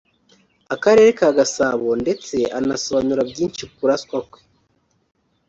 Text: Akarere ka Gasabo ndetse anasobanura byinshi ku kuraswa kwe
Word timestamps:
Akarere 0.73 1.09
ka 1.19 1.29
Gasabo 1.37 1.87
ndetse 2.03 2.35
anasobanura 2.59 3.21
byinshi 3.31 3.61
ku 3.67 3.73
kuraswa 3.79 4.17
kwe 4.29 4.39